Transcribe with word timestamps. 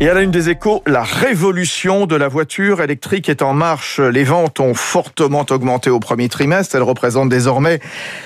Et 0.00 0.08
à 0.08 0.14
la 0.14 0.22
une 0.22 0.30
des 0.30 0.48
échos, 0.48 0.80
la 0.86 1.02
révolution 1.02 2.06
de 2.06 2.14
la 2.14 2.28
voiture 2.28 2.80
électrique 2.82 3.28
est 3.28 3.42
en 3.42 3.52
marche. 3.52 3.98
Les 3.98 4.22
ventes 4.22 4.60
ont 4.60 4.74
fortement 4.74 5.44
augmenté 5.50 5.90
au 5.90 5.98
premier 5.98 6.28
trimestre. 6.28 6.76
Elles 6.76 6.84
représentent 6.84 7.30
désormais 7.30 7.80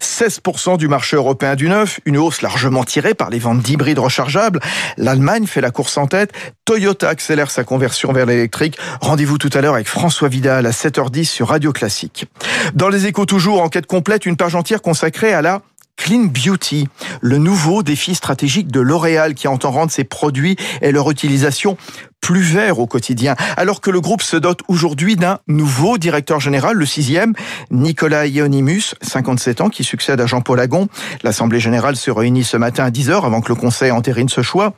16% 0.00 0.76
du 0.78 0.86
marché 0.86 1.16
européen 1.16 1.56
du 1.56 1.68
neuf, 1.68 1.98
une 2.04 2.18
hausse 2.18 2.40
largement 2.40 2.84
tirée 2.84 3.14
par 3.14 3.30
les 3.30 3.40
ventes 3.40 3.62
d'hybrides 3.62 3.98
rechargeables. 3.98 4.60
L'Allemagne 4.96 5.46
fait 5.46 5.60
la 5.60 5.72
course 5.72 5.96
en 5.98 6.06
tête. 6.06 6.32
Toyota 6.64 7.08
accélère 7.08 7.50
sa 7.50 7.64
conversion 7.64 8.12
vers 8.12 8.26
l'électrique. 8.26 8.78
Rendez-vous 9.00 9.38
tout 9.38 9.50
à 9.54 9.60
l'heure 9.60 9.74
avec 9.74 9.88
François 9.88 10.28
Vidal 10.28 10.66
à 10.66 10.70
7h10 10.70 11.24
sur 11.24 11.48
Radio 11.48 11.72
Classique. 11.72 12.26
Dans 12.74 12.88
les 12.88 13.06
échos 13.06 13.26
toujours, 13.26 13.60
enquête 13.60 13.86
complète, 13.86 14.24
une 14.24 14.36
page 14.36 14.54
entière 14.54 14.82
consacrée 14.82 15.32
à 15.32 15.42
la 15.42 15.62
Clean 16.06 16.26
Beauty, 16.26 16.86
le 17.20 17.38
nouveau 17.38 17.82
défi 17.82 18.14
stratégique 18.14 18.70
de 18.70 18.78
L'Oréal 18.78 19.34
qui 19.34 19.48
entend 19.48 19.72
rendre 19.72 19.90
ses 19.90 20.04
produits 20.04 20.54
et 20.80 20.92
leur 20.92 21.10
utilisation 21.10 21.76
plus 22.20 22.42
verts 22.42 22.78
au 22.78 22.86
quotidien, 22.86 23.34
alors 23.56 23.80
que 23.80 23.90
le 23.90 24.00
groupe 24.00 24.22
se 24.22 24.36
dote 24.36 24.60
aujourd'hui 24.68 25.16
d'un 25.16 25.40
nouveau 25.48 25.98
directeur 25.98 26.38
général, 26.38 26.76
le 26.76 26.86
sixième, 26.86 27.34
Nicolas 27.72 28.28
Ionimus, 28.28 28.94
57 29.02 29.62
ans, 29.62 29.68
qui 29.68 29.82
succède 29.82 30.20
à 30.20 30.26
Jean-Paul 30.26 30.60
Agon. 30.60 30.86
L'Assemblée 31.24 31.58
générale 31.58 31.96
se 31.96 32.12
réunit 32.12 32.44
ce 32.44 32.56
matin 32.56 32.84
à 32.84 32.90
10h 32.90 33.24
avant 33.24 33.40
que 33.40 33.48
le 33.48 33.56
Conseil 33.56 33.90
entérine 33.90 34.28
ce 34.28 34.42
choix. 34.42 34.74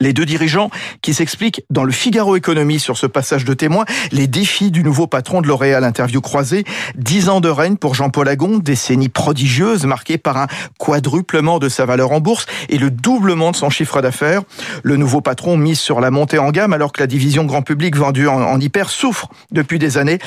Les 0.00 0.12
deux 0.12 0.24
dirigeants 0.24 0.70
qui 1.02 1.14
s'expliquent 1.14 1.62
dans 1.70 1.84
le 1.84 1.92
Figaro 1.92 2.36
Économie 2.36 2.78
sur 2.78 2.96
ce 2.96 3.06
passage 3.06 3.44
de 3.44 3.54
témoin 3.54 3.84
les 4.12 4.26
défis 4.26 4.70
du 4.70 4.82
nouveau 4.82 5.06
patron 5.06 5.40
de 5.40 5.48
L'Oréal 5.48 5.84
interview 5.84 6.20
croisée. 6.20 6.64
Dix 6.94 7.28
ans 7.28 7.40
de 7.40 7.48
règne 7.48 7.76
pour 7.76 7.94
Jean-Paul 7.94 8.28
Agon, 8.28 8.58
décennie 8.58 9.08
prodigieuse 9.08 9.86
marquée 9.86 10.18
par 10.18 10.36
un 10.36 10.46
quadruplement 10.78 11.58
de 11.58 11.68
sa 11.68 11.86
valeur 11.86 12.12
en 12.12 12.20
bourse 12.20 12.46
et 12.68 12.78
le 12.78 12.90
doublement 12.90 13.50
de 13.50 13.56
son 13.56 13.70
chiffre 13.70 14.00
d'affaires. 14.02 14.42
Le 14.82 14.96
nouveau 14.96 15.20
patron 15.20 15.56
mise 15.56 15.80
sur 15.80 16.00
la 16.00 16.10
montée 16.10 16.38
en 16.38 16.50
gamme 16.50 16.72
alors 16.72 16.92
que 16.92 17.00
la 17.00 17.06
division 17.06 17.44
grand 17.44 17.62
public 17.62 17.96
vendue 17.96 18.28
en, 18.28 18.58
hyper 18.60 18.90
souffre 18.90 19.28
depuis 19.50 19.78
des 19.78 19.98
années. 19.98 20.18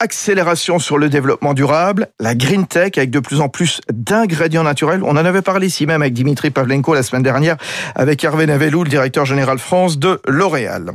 Accélération 0.00 0.78
sur 0.78 0.98
le 0.98 1.08
développement 1.08 1.54
durable, 1.54 2.08
la 2.20 2.34
green 2.34 2.66
tech 2.66 2.92
avec 2.96 3.10
de 3.10 3.20
plus 3.20 3.40
en 3.40 3.48
plus 3.48 3.80
d'ingrédients 3.92 4.64
naturels. 4.64 5.02
On 5.04 5.12
en 5.12 5.16
avait 5.16 5.42
parlé 5.42 5.66
ici 5.66 5.86
même 5.86 6.02
avec 6.02 6.14
Dimitri 6.14 6.50
Pavlenko 6.50 6.94
la 6.94 7.02
semaine 7.02 7.22
dernière 7.22 7.56
avec 7.94 8.24
Hervé 8.24 8.46
Navelou, 8.46 8.84
le 8.84 8.90
directeur 8.90 9.03
général 9.24 9.58
France 9.58 9.98
de 9.98 10.20
L'Oréal. 10.26 10.92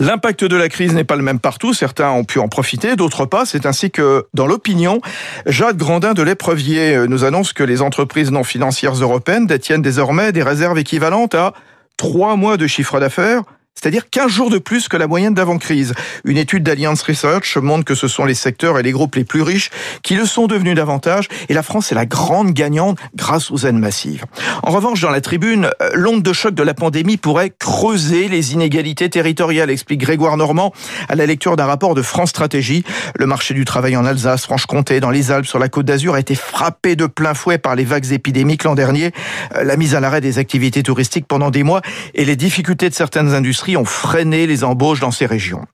L'impact 0.00 0.44
de 0.44 0.56
la 0.56 0.68
crise 0.68 0.92
n'est 0.92 1.04
pas 1.04 1.16
le 1.16 1.22
même 1.22 1.38
partout, 1.38 1.72
certains 1.72 2.10
ont 2.10 2.24
pu 2.24 2.38
en 2.38 2.48
profiter, 2.48 2.96
d'autres 2.96 3.26
pas. 3.26 3.46
C'est 3.46 3.66
ainsi 3.66 3.90
que, 3.90 4.26
dans 4.34 4.46
l'opinion, 4.46 5.00
Jacques 5.46 5.76
Grandin 5.76 6.14
de 6.14 6.22
l'Éprevier 6.22 7.06
nous 7.08 7.24
annonce 7.24 7.52
que 7.52 7.62
les 7.62 7.80
entreprises 7.80 8.32
non 8.32 8.44
financières 8.44 8.94
européennes 8.94 9.46
détiennent 9.46 9.82
désormais 9.82 10.32
des 10.32 10.42
réserves 10.42 10.78
équivalentes 10.78 11.34
à 11.34 11.52
trois 11.96 12.36
mois 12.36 12.56
de 12.56 12.66
chiffre 12.66 12.98
d'affaires 12.98 13.42
c'est-à-dire 13.74 14.08
15 14.10 14.30
jours 14.30 14.50
de 14.50 14.58
plus 14.58 14.88
que 14.88 14.96
la 14.96 15.06
moyenne 15.06 15.34
d'avant-crise. 15.34 15.94
Une 16.24 16.36
étude 16.36 16.62
d'Alliance 16.62 17.02
Research 17.02 17.56
montre 17.56 17.84
que 17.84 17.94
ce 17.94 18.06
sont 18.06 18.24
les 18.24 18.34
secteurs 18.34 18.78
et 18.78 18.82
les 18.82 18.92
groupes 18.92 19.16
les 19.16 19.24
plus 19.24 19.42
riches 19.42 19.70
qui 20.02 20.14
le 20.14 20.26
sont 20.26 20.46
devenus 20.46 20.74
davantage, 20.74 21.28
et 21.48 21.54
la 21.54 21.62
France 21.62 21.90
est 21.90 21.94
la 21.94 22.06
grande 22.06 22.52
gagnante 22.52 22.98
grâce 23.16 23.50
aux 23.50 23.58
aides 23.66 23.74
massives. 23.74 24.24
En 24.62 24.70
revanche, 24.70 25.00
dans 25.00 25.10
la 25.10 25.20
tribune, 25.20 25.70
euh, 25.80 25.90
l'onde 25.94 26.22
de 26.22 26.32
choc 26.32 26.54
de 26.54 26.62
la 26.62 26.74
pandémie 26.74 27.16
pourrait 27.16 27.50
creuser 27.58 28.28
les 28.28 28.52
inégalités 28.52 29.08
territoriales, 29.08 29.70
explique 29.70 30.00
Grégoire 30.00 30.36
Normand 30.36 30.72
à 31.08 31.14
la 31.14 31.26
lecture 31.26 31.56
d'un 31.56 31.66
rapport 31.66 31.94
de 31.94 32.02
France 32.02 32.30
Stratégie. 32.30 32.84
Le 33.18 33.26
marché 33.26 33.54
du 33.54 33.64
travail 33.64 33.96
en 33.96 34.04
Alsace, 34.04 34.42
Franche-Comté, 34.42 35.00
dans 35.00 35.10
les 35.10 35.30
Alpes, 35.30 35.46
sur 35.46 35.58
la 35.58 35.68
Côte 35.68 35.86
d'Azur 35.86 36.14
a 36.14 36.20
été 36.20 36.34
frappé 36.34 36.94
de 36.94 37.06
plein 37.06 37.34
fouet 37.34 37.58
par 37.58 37.74
les 37.74 37.84
vagues 37.84 38.12
épidémiques 38.12 38.64
l'an 38.64 38.74
dernier, 38.74 39.12
euh, 39.56 39.64
la 39.64 39.76
mise 39.76 39.94
à 39.94 40.00
l'arrêt 40.00 40.20
des 40.20 40.38
activités 40.38 40.82
touristiques 40.82 41.26
pendant 41.26 41.50
des 41.50 41.62
mois 41.62 41.80
et 42.14 42.24
les 42.24 42.36
difficultés 42.36 42.88
de 42.88 42.94
certaines 42.94 43.34
industries 43.34 43.61
ont 43.76 43.84
freiné 43.84 44.46
les 44.46 44.64
embauches 44.64 45.00
dans 45.00 45.10
ces 45.10 45.26
régions. 45.26 45.64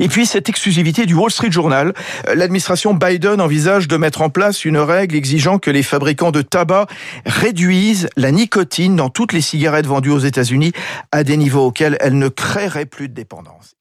Et 0.00 0.08
puis 0.08 0.26
cette 0.26 0.48
exclusivité 0.48 1.06
du 1.06 1.14
Wall 1.14 1.30
Street 1.30 1.50
Journal, 1.50 1.92
euh, 2.28 2.34
l'administration 2.34 2.94
Biden 2.94 3.40
envisage 3.40 3.88
de 3.88 3.96
mettre 3.96 4.22
en 4.22 4.30
place 4.30 4.64
une 4.64 4.78
règle 4.78 5.14
exigeant 5.14 5.58
que 5.58 5.70
les 5.70 5.82
fabricants 5.82 6.32
de 6.32 6.42
tabac 6.42 6.86
réduisent 7.26 8.08
la 8.16 8.30
nicotine 8.30 8.96
dans 8.96 9.08
toutes 9.08 9.32
les 9.32 9.40
cigarettes 9.40 9.86
vendues 9.86 10.10
aux 10.10 10.18
États-Unis 10.18 10.72
à 11.12 11.24
des 11.24 11.36
niveaux 11.36 11.66
auxquels 11.66 11.96
elles 12.00 12.18
ne 12.18 12.28
créeraient 12.28 12.86
plus 12.86 13.08
de 13.08 13.14
dépendance. 13.14 13.74